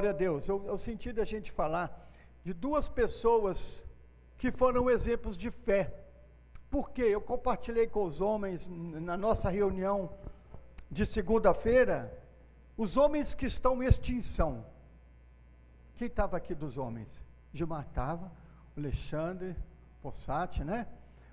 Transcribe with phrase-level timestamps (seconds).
[0.00, 0.48] Glória a Deus.
[0.48, 2.10] Eu, eu senti da gente falar
[2.42, 3.86] de duas pessoas
[4.38, 5.94] que foram exemplos de fé.
[6.70, 10.10] Porque eu compartilhei com os homens na nossa reunião
[10.90, 12.18] de segunda-feira,
[12.78, 14.64] os homens que estão em extinção.
[15.96, 17.22] Quem estava aqui dos homens?
[17.52, 18.32] Gilmar estava,
[18.74, 19.54] Alexandre,
[20.00, 20.86] Possati, né?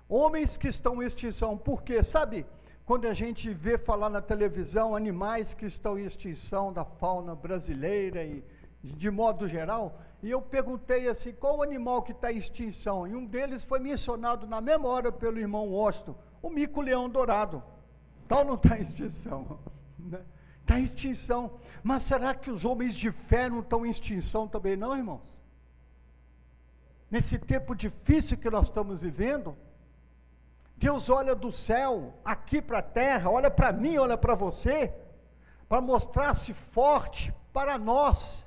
[0.06, 1.56] Homens que estão em extinção.
[1.56, 2.02] Por quê?
[2.02, 2.44] Sabe,
[2.84, 8.22] quando a gente vê falar na televisão animais que estão em extinção da fauna brasileira
[8.22, 8.44] e
[8.82, 13.06] de modo geral, e eu perguntei assim, qual o animal que está em extinção?
[13.06, 17.62] E um deles foi mencionado na hora pelo irmão Washington, o mico-leão dourado.
[18.26, 19.58] Tal não está em extinção.
[19.98, 20.24] Né?
[20.60, 21.58] Está em extinção.
[21.82, 25.40] Mas será que os homens de fé não estão em extinção também, não, irmãos?
[27.10, 29.56] Nesse tempo difícil que nós estamos vivendo,
[30.76, 34.94] Deus olha do céu, aqui para a terra, olha para mim, olha para você,
[35.68, 38.46] para mostrar-se forte para nós,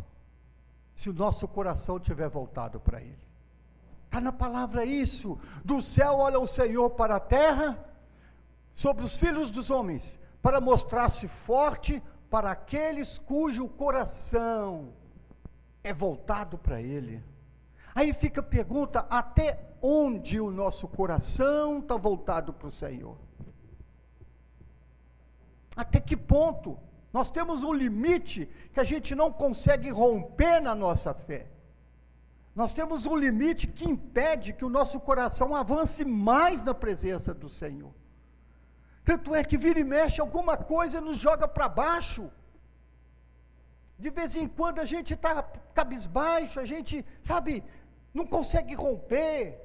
[1.02, 3.18] se o nosso coração tiver voltado para Ele.
[4.06, 5.36] Está na palavra isso.
[5.66, 7.84] Do céu olha o Senhor para a terra,
[8.76, 14.94] sobre os filhos dos homens, para mostrar-se forte para aqueles cujo coração
[15.84, 17.24] é voltado para Ele.
[17.96, 23.18] Aí fica a pergunta: até onde o nosso coração está voltado para o Senhor?
[25.76, 26.78] Até que ponto?
[27.12, 31.48] Nós temos um limite que a gente não consegue romper na nossa fé.
[32.56, 37.50] Nós temos um limite que impede que o nosso coração avance mais na presença do
[37.50, 37.94] Senhor.
[39.04, 42.30] Tanto é que vira e mexe alguma coisa nos joga para baixo.
[43.98, 47.64] De vez em quando a gente está cabisbaixo, a gente, sabe,
[48.14, 49.60] não consegue romper.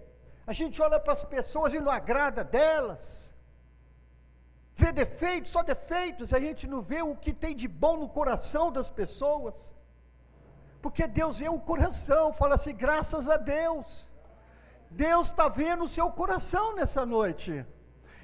[0.47, 3.26] A gente olha para as pessoas e não agrada delas
[4.77, 8.71] vê defeitos, só defeitos, a gente não vê o que tem de bom no coração
[8.71, 9.75] das pessoas.
[10.83, 14.13] Porque Deus vê o coração, fala assim, graças a Deus.
[14.91, 17.65] Deus está vendo o seu coração nessa noite.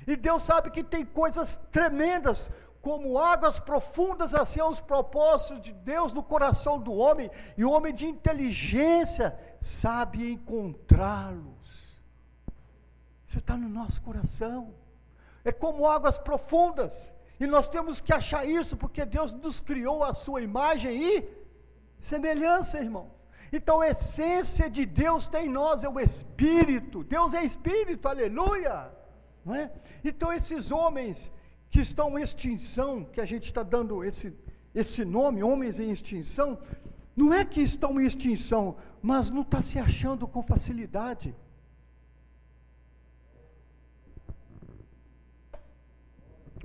[0.06, 2.50] E Deus sabe que tem coisas tremendas,
[2.82, 7.94] como águas profundas assim os propósitos de Deus no coração do homem, e o homem
[7.94, 12.03] de inteligência sabe encontrá-los.
[13.26, 14.75] Isso está no nosso coração
[15.44, 17.14] é como águas profundas.
[17.38, 21.28] E nós temos que achar isso, porque Deus nos criou a sua imagem e
[22.00, 23.10] semelhança, irmãos.
[23.52, 27.04] Então a essência de Deus tem em nós, é o Espírito.
[27.04, 28.91] Deus é Espírito, aleluia.
[29.44, 29.70] Não é?
[30.02, 31.32] Então esses homens
[31.69, 34.32] que estão em extinção, que a gente está dando esse,
[34.75, 36.58] esse nome, homens em extinção,
[37.14, 41.34] não é que estão em extinção, mas não está se achando com facilidade.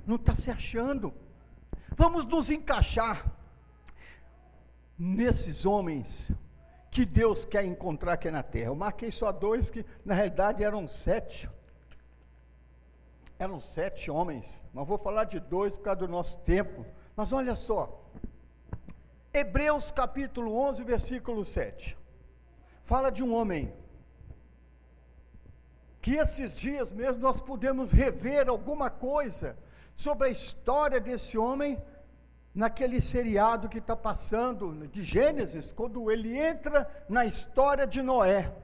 [0.08, 1.12] Não está se achando.
[1.94, 3.30] Vamos nos encaixar
[4.98, 6.32] nesses homens
[6.90, 8.68] que Deus quer encontrar aqui na terra.
[8.68, 11.48] Eu marquei só dois que na realidade eram sete.
[13.38, 16.86] Eram sete homens, mas vou falar de dois por causa do nosso tempo.
[17.14, 18.02] Mas olha só,
[19.32, 21.98] Hebreus capítulo 11, versículo 7.
[22.84, 23.72] Fala de um homem
[26.00, 29.56] que esses dias mesmo nós podemos rever alguma coisa
[29.98, 31.76] sobre a história desse homem
[32.54, 38.54] naquele seriado que está passando de Gênesis, quando ele entra na história de Noé.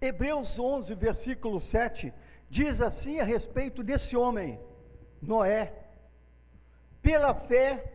[0.00, 2.10] Hebreus 11, versículo 7,
[2.48, 4.58] diz assim a respeito desse homem,
[5.20, 5.74] Noé.
[7.02, 7.92] Pela fé,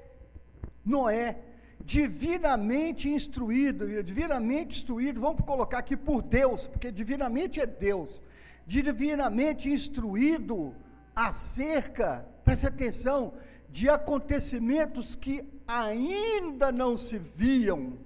[0.86, 1.40] Noé,
[1.84, 8.22] divinamente instruído, divinamente instruído, vamos colocar aqui por Deus, porque divinamente é Deus,
[8.68, 10.76] divinamente instruído
[11.16, 13.34] acerca, preste atenção,
[13.70, 17.98] de acontecimentos que ainda não se viam.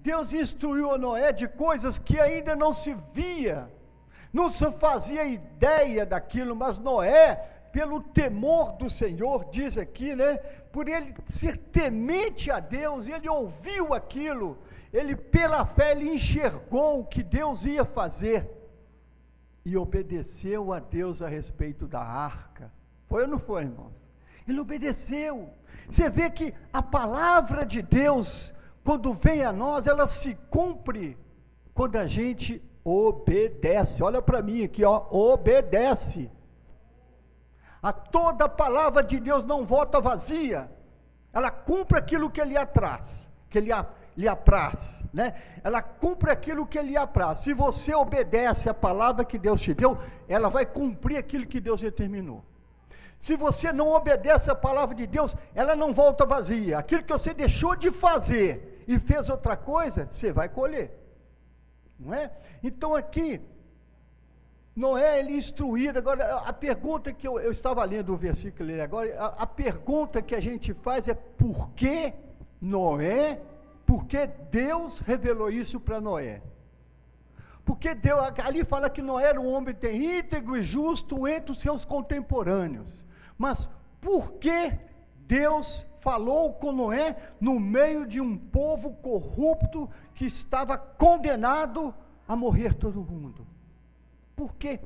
[0.00, 3.70] Deus instruiu a Noé de coisas que ainda não se via,
[4.32, 7.36] não se fazia ideia daquilo, mas Noé,
[7.72, 10.38] pelo temor do Senhor, diz aqui, né?
[10.72, 14.58] Por ele ser temente a Deus, ele ouviu aquilo,
[14.92, 18.57] ele pela fé ele enxergou o que Deus ia fazer
[19.64, 22.72] e obedeceu a Deus a respeito da arca.
[23.06, 24.02] Foi ou não foi, irmãos?
[24.46, 25.50] Ele obedeceu.
[25.90, 31.18] Você vê que a palavra de Deus, quando vem a nós, ela se cumpre
[31.74, 34.02] quando a gente obedece.
[34.02, 36.30] Olha para mim aqui, ó, obedece.
[37.82, 40.70] A toda a palavra de Deus não volta vazia.
[41.32, 43.70] Ela cumpre aquilo que ele atrás, que ele,
[44.18, 45.32] lhe apraz, né?
[45.62, 47.38] Ela cumpre aquilo que lhe apraz.
[47.38, 49.96] Se você obedece a palavra que Deus te deu,
[50.28, 52.44] ela vai cumprir aquilo que Deus determinou.
[53.20, 56.78] Se você não obedece a palavra de Deus, ela não volta vazia.
[56.78, 60.90] Aquilo que você deixou de fazer e fez outra coisa, você vai colher.
[61.96, 62.32] Não é?
[62.60, 63.40] Então aqui,
[64.74, 65.96] Noé, ele instruído.
[65.96, 70.20] Agora, a pergunta que eu, eu estava lendo o versículo ali agora, a, a, pergunta
[70.20, 72.12] que a gente faz é por que
[72.60, 73.40] Noé,
[73.88, 76.42] por que Deus revelou isso para Noé?
[77.64, 79.74] Porque Deus, ali fala que Noé era um homem
[80.18, 83.06] íntegro e justo entre os seus contemporâneos.
[83.38, 84.78] Mas por que
[85.20, 91.94] Deus falou com Noé no meio de um povo corrupto que estava condenado
[92.28, 93.46] a morrer todo mundo?
[94.36, 94.80] Por que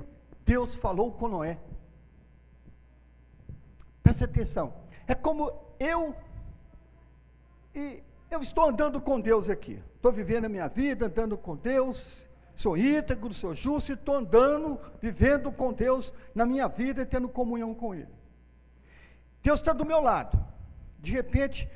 [0.46, 1.58] Deus falou com Noé?
[4.00, 4.72] Preste atenção.
[5.08, 6.14] É como eu
[7.74, 8.00] e
[8.34, 9.82] eu estou andando com Deus aqui.
[9.94, 12.26] Estou vivendo a minha vida, andando com Deus.
[12.54, 17.28] Sou íntegro, sou justo e estou andando, vivendo com Deus na minha vida e tendo
[17.28, 18.08] comunhão com Ele.
[19.42, 20.38] Deus está do meu lado.
[20.98, 21.68] De repente,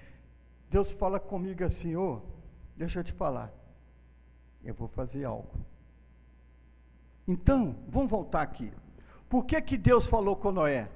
[0.71, 2.21] Deus fala comigo assim: Ô, oh,
[2.77, 3.53] deixa eu te falar,
[4.65, 5.51] eu vou fazer algo.
[7.27, 8.73] Então, vamos voltar aqui.
[9.29, 10.89] Por que, que Deus falou com Noé?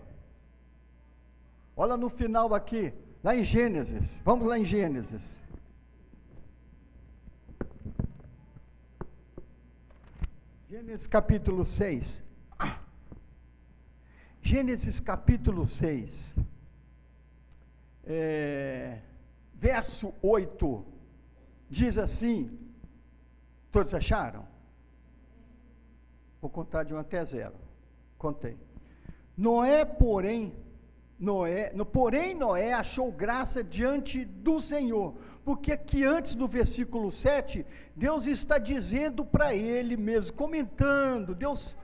[1.77, 2.93] Olha no final aqui,
[3.25, 4.23] lá em Gênesis.
[4.25, 5.43] Vamos lá em Gênesis.
[10.71, 12.23] Gênesis capítulo 6.
[14.41, 16.37] Gênesis capítulo 6
[18.05, 19.01] é,
[19.53, 20.87] verso 8,
[21.69, 22.57] diz assim:
[23.73, 24.47] todos acharam?
[26.41, 27.53] Vou contar de 1 até 0.
[28.17, 28.57] Contei.
[29.37, 30.55] Noé, porém,
[31.19, 37.67] Noé, no, porém Noé achou graça diante do Senhor, porque aqui antes do versículo 7,
[37.97, 41.77] Deus está dizendo para ele mesmo, comentando, Deus,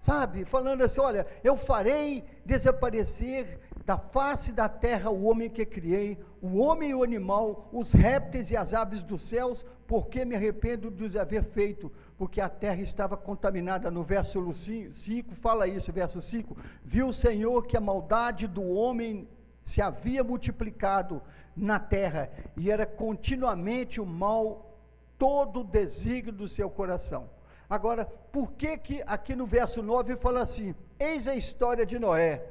[0.00, 6.18] sabe, falando assim: olha, eu farei desaparecer da face da terra o homem que criei,
[6.40, 10.90] o homem e o animal, os répteis e as aves dos céus, porque me arrependo
[10.90, 13.90] de os haver feito, porque a terra estava contaminada.
[13.90, 19.26] No verso 5 fala isso, verso 5: Viu o Senhor que a maldade do homem
[19.64, 21.22] se havia multiplicado
[21.60, 24.76] na terra, e era continuamente o mal
[25.18, 27.28] todo o desígnio do seu coração.
[27.68, 32.50] Agora, por que que aqui no verso 9 fala assim: Eis a história de Noé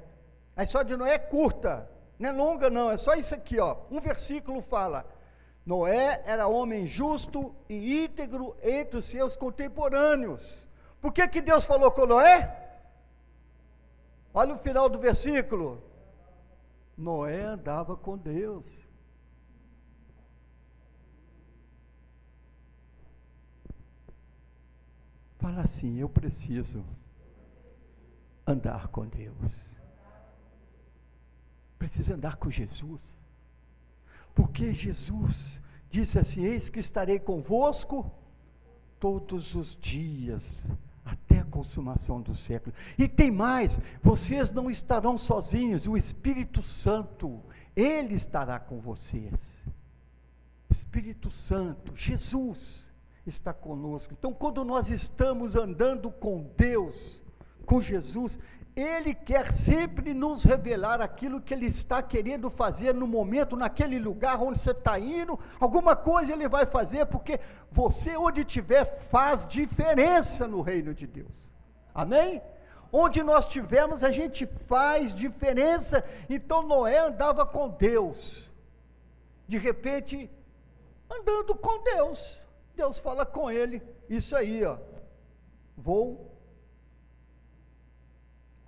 [0.60, 1.90] a história de Noé é curta,
[2.20, 3.78] não é longa não, é só isso aqui, ó.
[3.90, 5.06] Um versículo fala:
[5.66, 10.68] Noé era homem justo e íntegro entre os seus contemporâneos.
[11.00, 12.58] Por que que Deus falou com Noé?
[14.34, 15.82] Olha o final do versículo.
[16.98, 18.66] Noé andava com Deus.
[25.40, 26.86] Fala assim: eu preciso
[28.46, 29.70] andar com Deus
[31.80, 33.02] precisa andar com Jesus.
[34.36, 38.12] Porque Jesus disse assim: Eis que estarei convosco
[39.00, 40.68] todos os dias,
[41.04, 42.76] até a consumação do século.
[42.98, 47.42] E tem mais: vocês não estarão sozinhos, o Espírito Santo,
[47.76, 49.64] Ele estará com vocês.
[50.70, 52.89] Espírito Santo, Jesus
[53.26, 54.14] está conosco.
[54.18, 57.22] Então, quando nós estamos andando com Deus,
[57.66, 58.40] com Jesus,
[58.76, 64.42] ele quer sempre nos revelar aquilo que Ele está querendo fazer no momento, naquele lugar
[64.42, 65.38] onde você está indo.
[65.60, 71.54] Alguma coisa Ele vai fazer, porque você, onde estiver, faz diferença no reino de Deus.
[71.94, 72.42] Amém?
[72.92, 76.04] Onde nós estivermos, a gente faz diferença.
[76.30, 78.50] Então Noé andava com Deus.
[79.48, 80.30] De repente,
[81.12, 82.40] andando com Deus.
[82.80, 84.78] Deus fala com ele, isso aí, ó.
[85.76, 86.30] Vou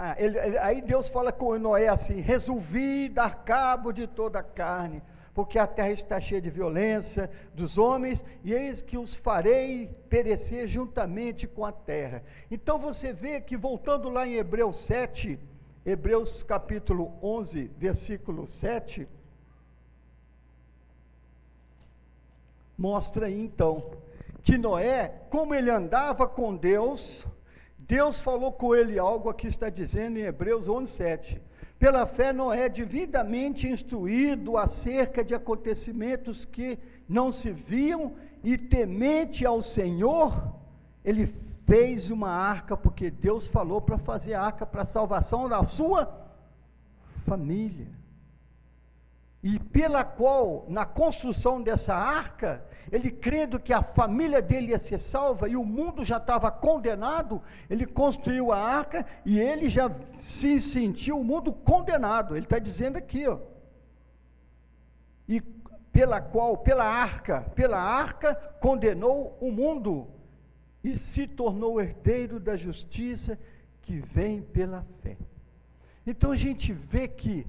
[0.03, 4.44] ah, ele, ele, aí Deus fala com Noé assim: resolvi dar cabo de toda a
[4.44, 5.01] carne,
[5.32, 10.68] porque a terra está cheia de violência dos homens, e eis que os farei perecer
[10.68, 12.24] juntamente com a terra.
[12.50, 15.39] Então você vê que, voltando lá em Hebreus 7,
[15.86, 19.08] Hebreus capítulo 11, versículo 7,
[22.81, 23.91] mostra aí então
[24.41, 27.27] que Noé, como ele andava com Deus,
[27.77, 31.39] Deus falou com ele algo aqui está dizendo em Hebreus 11:7.
[31.77, 39.61] Pela fé Noé devidamente instruído acerca de acontecimentos que não se viam e temente ao
[39.61, 40.55] Senhor,
[41.05, 41.27] ele
[41.67, 46.11] fez uma arca porque Deus falou para fazer a arca para a salvação da sua
[47.27, 48.00] família.
[49.43, 55.00] E pela qual, na construção dessa arca, ele crendo que a família dele ia ser
[55.00, 60.62] salva e o mundo já estava condenado, ele construiu a arca e ele já se
[60.62, 62.36] sentiu o mundo condenado.
[62.36, 63.39] Ele está dizendo aqui, ó.
[65.27, 65.41] E
[65.91, 70.07] pela qual, pela arca, pela arca condenou o mundo
[70.83, 73.39] e se tornou herdeiro da justiça
[73.81, 75.17] que vem pela fé.
[76.05, 77.48] Então a gente vê que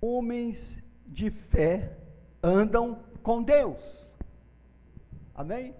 [0.00, 1.96] homens de fé
[2.42, 4.06] andam com Deus.
[5.34, 5.74] Amém?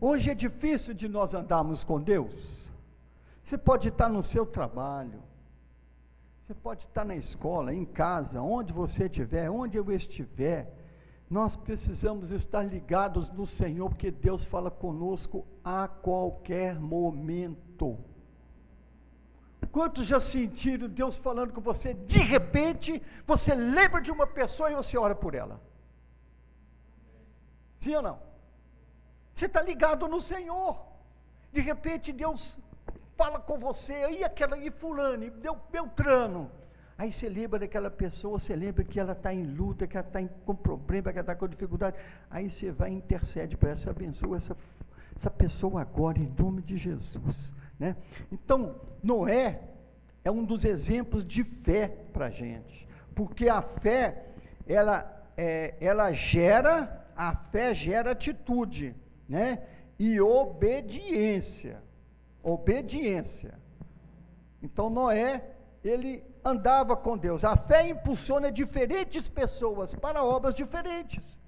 [0.00, 2.70] Hoje é difícil de nós andarmos com Deus.
[3.44, 5.22] Você pode estar no seu trabalho,
[6.50, 10.74] você pode estar na escola, em casa, onde você estiver, onde eu estiver.
[11.28, 17.98] Nós precisamos estar ligados no Senhor, porque Deus fala conosco a qualquer momento.
[19.70, 21.94] Quantos já sentiram Deus falando com você?
[21.94, 25.60] De repente, você lembra de uma pessoa e você ora por ela.
[27.78, 28.18] Sim ou não?
[29.34, 30.78] Você está ligado no Senhor.
[31.52, 32.58] De repente, Deus
[33.16, 36.50] fala com você, e aquela, e fulano, e Beltrano.
[36.96, 40.22] Aí você lembra daquela pessoa, você lembra que ela está em luta, que ela está
[40.44, 41.96] com problema, que ela está com dificuldade.
[42.30, 44.56] Aí você vai e intercede para essa abençoa essa,
[45.16, 47.54] essa pessoa agora, em nome de Jesus.
[47.80, 47.96] Né?
[48.30, 49.62] Então, Noé
[50.22, 54.26] é um dos exemplos de fé para a gente, porque a fé,
[54.66, 58.94] ela, é, ela gera, a fé gera atitude,
[59.26, 59.62] né?
[59.98, 61.82] E obediência,
[62.42, 63.58] obediência.
[64.62, 65.42] Então, Noé,
[65.82, 67.44] ele andava com Deus.
[67.44, 71.38] A fé impulsiona diferentes pessoas para obras diferentes.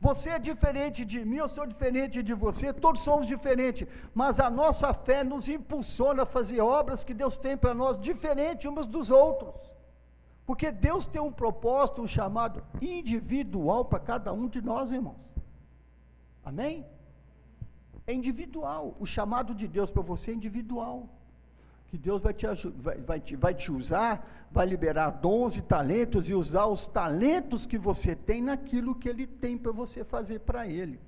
[0.00, 4.48] Você é diferente de mim, eu sou diferente de você, todos somos diferentes, mas a
[4.48, 9.10] nossa fé nos impulsiona a fazer obras que Deus tem para nós diferentes uns dos
[9.10, 9.54] outros.
[10.46, 15.20] Porque Deus tem um propósito, um chamado individual para cada um de nós, irmãos.
[16.42, 16.86] Amém?
[18.06, 18.96] É individual.
[18.98, 21.08] O chamado de Deus para você é individual
[21.90, 26.30] que Deus vai te, vai, vai, te, vai te usar, vai liberar dons e talentos
[26.30, 30.68] e usar os talentos que você tem naquilo que Ele tem para você fazer para
[30.68, 31.00] Ele,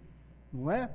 [0.53, 0.93] não é?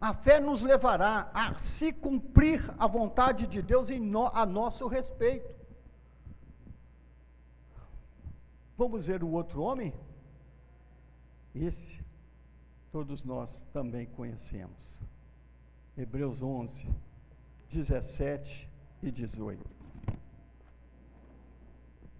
[0.00, 4.88] A fé nos levará a se cumprir a vontade de Deus em no, a nosso
[4.88, 5.48] respeito.
[8.76, 9.94] Vamos ver o outro homem?
[11.54, 12.04] Esse,
[12.90, 15.00] todos nós também conhecemos.
[15.96, 16.88] Hebreus 11,
[17.70, 18.71] 17
[19.02, 19.60] e 18.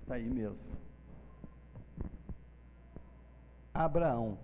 [0.03, 0.73] Está aí mesmo.
[3.73, 4.39] Abraão.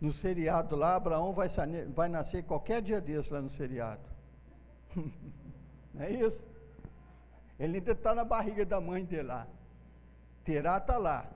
[0.00, 1.48] No seriado lá, Abraão vai,
[1.92, 4.08] vai nascer qualquer dia desse lá no seriado.
[5.92, 6.44] Não é isso?
[7.58, 9.46] Ele ainda está na barriga da mãe dele lá.
[10.44, 11.28] Terá está lá,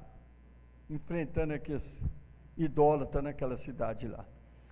[0.89, 2.01] enfrentando aqueles
[2.57, 4.25] idólatras naquela cidade lá.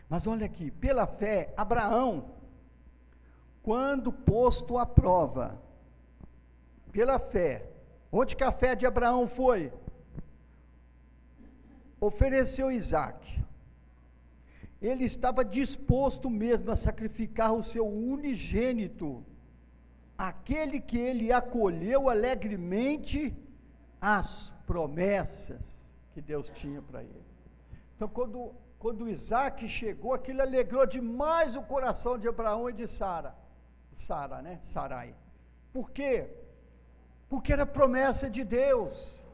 [0.08, 2.39] Mas olha aqui, pela fé, Abraão
[3.62, 5.60] quando posto à prova,
[6.92, 7.66] pela fé,
[8.10, 9.72] onde que a fé de Abraão foi?
[12.00, 13.40] Ofereceu Isaac.
[14.80, 19.22] Ele estava disposto mesmo a sacrificar o seu unigênito,
[20.16, 23.36] aquele que ele acolheu alegremente
[24.00, 27.24] as promessas que Deus tinha para ele.
[27.94, 33.34] Então, quando, quando Isaac chegou, aquilo alegrou demais o coração de Abraão e de Sara.
[34.00, 34.58] Sara, né?
[34.62, 35.14] Sarai.
[35.72, 36.14] Por quê?
[37.28, 39.24] Porque era promessa de Deus.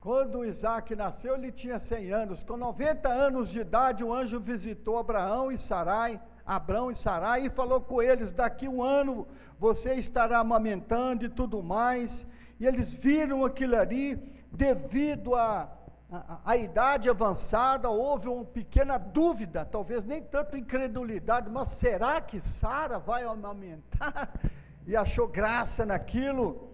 [0.00, 2.44] Quando Isaac nasceu, ele tinha 100 anos.
[2.44, 7.50] Com 90 anos de idade, o anjo visitou Abraão e Sarai, Abraão e Sarai, e
[7.50, 9.26] falou com eles: daqui um ano
[9.58, 12.26] você estará amamentando e tudo mais.
[12.60, 14.16] E eles viram aquilo ali,
[14.52, 15.77] devido a
[16.10, 22.98] a, idade avançada, houve uma pequena dúvida, talvez nem tanto incredulidade, mas será que Sara
[22.98, 24.32] vai amamentar?
[24.86, 26.70] E achou graça naquilo.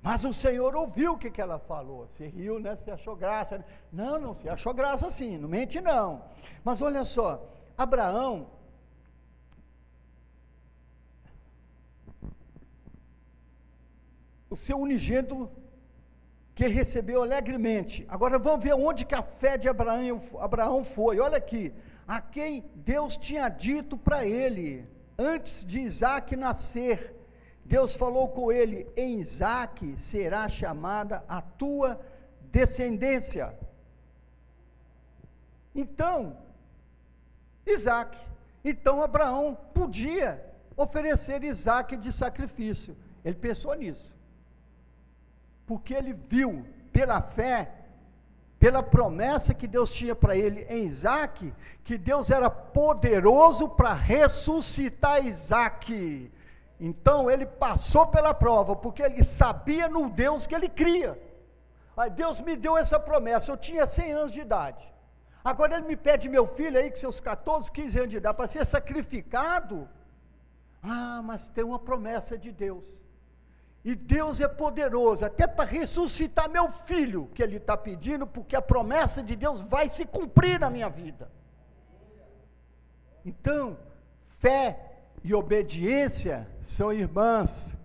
[0.00, 2.08] Mas o Senhor ouviu o que, que ela falou.
[2.12, 2.74] Se riu, né?
[2.76, 3.62] Se achou graça.
[3.92, 6.24] Não, não, se achou graça sim, não mente não.
[6.64, 8.46] Mas olha só, Abraão,
[14.48, 15.50] o seu unigênito
[16.58, 18.04] que ele recebeu alegremente.
[18.08, 21.20] Agora vamos ver onde que a fé de Abraão, Abraão foi.
[21.20, 21.72] Olha aqui,
[22.04, 24.84] a quem Deus tinha dito para ele,
[25.16, 27.14] antes de Isaac nascer,
[27.64, 32.00] Deus falou com ele: em Isaac será chamada a tua
[32.50, 33.56] descendência.
[35.72, 36.38] Então,
[37.64, 38.18] Isaac,
[38.64, 40.44] então Abraão podia
[40.76, 42.96] oferecer Isaac de sacrifício.
[43.24, 44.17] Ele pensou nisso.
[45.68, 47.70] Porque ele viu pela fé,
[48.58, 55.24] pela promessa que Deus tinha para ele em Isaac, que Deus era poderoso para ressuscitar
[55.24, 56.32] Isaac.
[56.80, 61.20] Então ele passou pela prova, porque ele sabia no Deus que ele cria.
[61.96, 64.90] Aí Deus me deu essa promessa, eu tinha 100 anos de idade.
[65.44, 68.46] Agora ele me pede meu filho aí, com seus 14, 15 anos de idade, para
[68.46, 69.88] ser sacrificado.
[70.82, 73.02] Ah, mas tem uma promessa de Deus.
[73.88, 78.60] E Deus é poderoso, até para ressuscitar meu filho, que ele está pedindo, porque a
[78.60, 81.32] promessa de Deus vai se cumprir na minha vida.
[83.24, 83.78] Então,
[84.40, 87.78] fé e obediência são irmãs,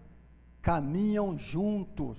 [0.62, 2.18] caminham juntos.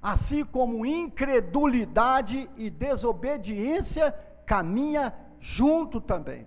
[0.00, 4.10] Assim como incredulidade e desobediência
[4.46, 6.46] caminha junto também.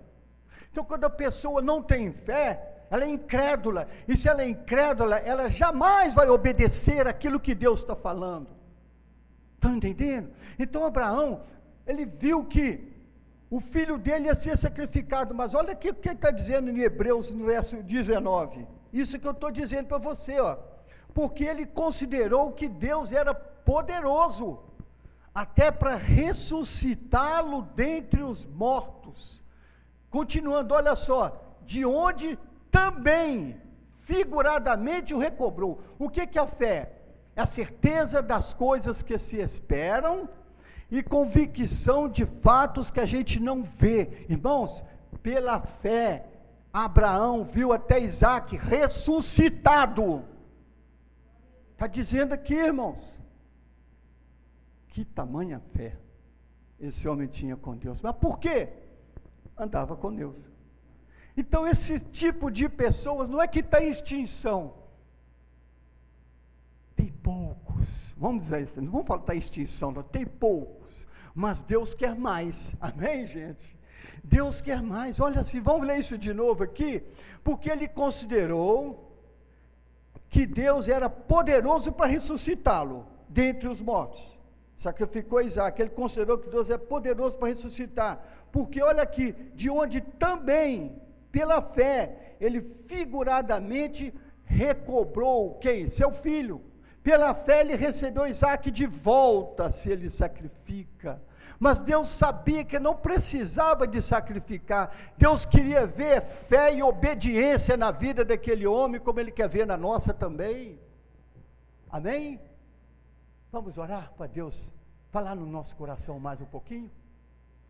[0.72, 3.88] Então, quando a pessoa não tem fé, ela é incrédula.
[4.08, 8.48] E se ela é incrédula, ela jamais vai obedecer aquilo que Deus está falando.
[9.54, 10.30] Estão entendendo?
[10.58, 11.42] Então, Abraão,
[11.86, 12.90] ele viu que
[13.48, 15.34] o filho dele ia ser sacrificado.
[15.34, 18.66] Mas olha o que ele está dizendo em Hebreus, no verso 19.
[18.92, 20.56] Isso que eu estou dizendo para você, ó.
[21.14, 24.60] Porque ele considerou que Deus era poderoso,
[25.32, 29.44] até para ressuscitá-lo dentre os mortos.
[30.08, 32.36] Continuando, olha só, de onde
[32.70, 33.60] também,
[34.00, 35.82] figuradamente, o recobrou.
[35.98, 36.92] O que, que é a fé?
[37.34, 40.28] É a certeza das coisas que se esperam
[40.90, 44.26] e convicção de fatos que a gente não vê.
[44.28, 44.84] Irmãos,
[45.22, 46.26] pela fé,
[46.72, 50.24] Abraão viu até Isaac ressuscitado.
[51.72, 53.22] Está dizendo aqui, irmãos.
[54.88, 55.96] Que tamanha fé
[56.80, 58.00] esse homem tinha com Deus.
[58.00, 58.68] Mas por quê?
[59.56, 60.49] Andava com Deus.
[61.40, 64.74] Então, esse tipo de pessoas não é que está em extinção.
[66.94, 68.14] Tem poucos.
[68.18, 70.02] Vamos dizer isso, não vamos falar da extinção, não.
[70.02, 70.80] tem poucos
[71.34, 72.74] mas Deus quer mais.
[72.80, 73.78] Amém, gente?
[74.22, 75.20] Deus quer mais.
[75.20, 77.02] Olha assim, vamos ler isso de novo aqui,
[77.42, 79.08] porque ele considerou
[80.28, 84.38] que Deus era poderoso para ressuscitá-lo dentre os mortos.
[84.76, 88.22] Sacrificou Isaac, ele considerou que Deus é poderoso para ressuscitar,
[88.52, 91.00] porque olha aqui, de onde também,
[91.30, 94.14] pela fé, ele figuradamente
[94.44, 95.88] recobrou quem?
[95.88, 96.62] Seu filho.
[97.02, 101.20] Pela fé ele recebeu Isaac de volta, se ele sacrifica.
[101.58, 104.96] Mas Deus sabia que não precisava de sacrificar.
[105.18, 109.76] Deus queria ver fé e obediência na vida daquele homem, como Ele quer ver na
[109.76, 110.80] nossa também.
[111.90, 112.40] Amém?
[113.52, 114.72] Vamos orar para Deus
[115.10, 116.90] falar no nosso coração mais um pouquinho?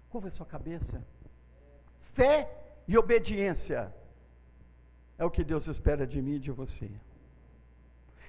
[0.09, 1.05] Curva a sua cabeça.
[1.99, 2.49] Fé
[2.91, 3.95] e obediência
[5.17, 6.91] é o que Deus espera de mim e de você.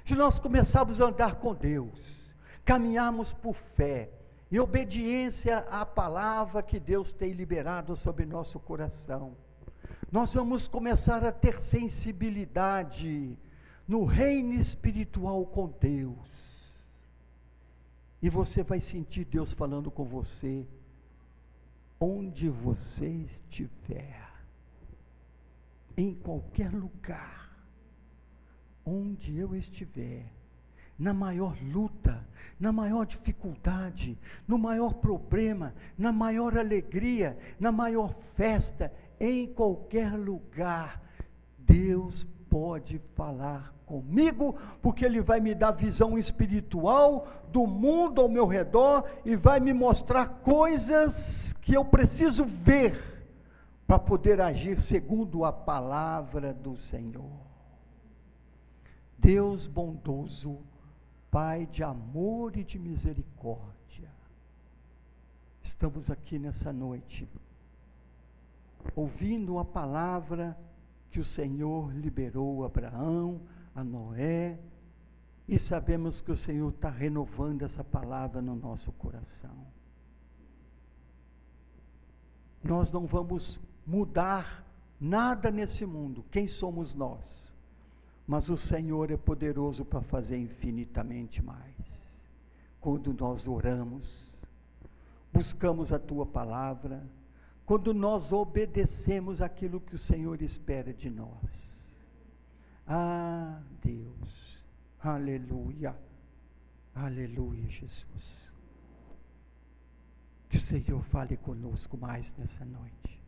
[0.05, 1.99] Se nós começarmos a andar com Deus,
[2.63, 4.11] caminharmos por fé,
[4.51, 9.35] em obediência à palavra que Deus tem liberado sobre nosso coração,
[10.11, 13.35] nós vamos começar a ter sensibilidade
[13.87, 16.71] no reino espiritual com Deus.
[18.21, 20.67] E você vai sentir Deus falando com você,
[21.99, 24.30] onde você estiver,
[25.97, 27.41] em qualquer lugar
[28.85, 30.25] onde eu estiver,
[30.97, 32.25] na maior luta,
[32.59, 41.01] na maior dificuldade, no maior problema, na maior alegria, na maior festa, em qualquer lugar,
[41.57, 48.45] Deus pode falar comigo, porque Ele vai me dar visão espiritual do mundo ao meu
[48.45, 53.10] redor e vai me mostrar coisas que eu preciso ver
[53.91, 57.41] para poder agir segundo a palavra do Senhor.
[59.17, 60.59] Deus bondoso,
[61.29, 64.09] Pai de amor e de misericórdia.
[65.61, 67.27] Estamos aqui nessa noite,
[68.95, 70.57] ouvindo a palavra
[71.09, 73.41] que o Senhor liberou a Abraão,
[73.75, 74.57] a Noé,
[75.45, 79.67] e sabemos que o Senhor está renovando essa palavra no nosso coração.
[82.63, 84.65] Nós não vamos mudar
[84.99, 86.25] nada nesse mundo.
[86.31, 87.51] Quem somos nós?
[88.31, 92.23] mas o Senhor é poderoso para fazer infinitamente mais.
[92.79, 94.41] Quando nós oramos,
[95.33, 97.05] buscamos a tua palavra,
[97.65, 101.93] quando nós obedecemos aquilo que o Senhor espera de nós.
[102.87, 104.57] Ah, Deus,
[105.01, 105.93] aleluia,
[106.95, 108.49] aleluia, Jesus.
[110.47, 113.21] Que o Senhor fale conosco mais nessa noite.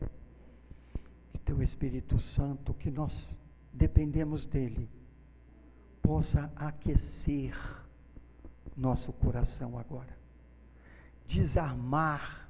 [1.45, 3.29] Teu Espírito Santo, que nós
[3.71, 4.89] dependemos dele,
[6.01, 7.55] possa aquecer
[8.75, 10.17] nosso coração agora.
[11.25, 12.49] Desarmar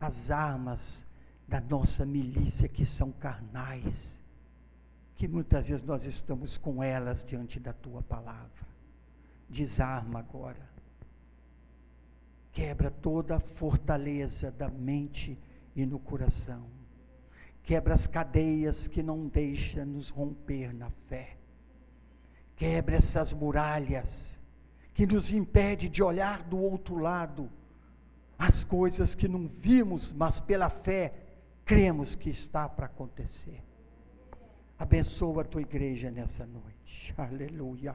[0.00, 1.06] as armas
[1.46, 4.22] da nossa milícia que são carnais,
[5.16, 8.68] que muitas vezes nós estamos com elas diante da tua palavra.
[9.48, 10.68] Desarma agora.
[12.52, 15.38] Quebra toda a fortaleza da mente
[15.74, 16.77] e no coração.
[17.68, 21.36] Quebra as cadeias que não deixam nos romper na fé
[22.56, 24.40] Quebre essas muralhas
[24.94, 27.50] que nos impede de olhar do outro lado
[28.38, 31.12] as coisas que não vimos, mas pela fé
[31.66, 33.62] cremos que está para acontecer.
[34.78, 37.12] Abençoa a tua igreja nessa noite.
[37.18, 37.94] Aleluia.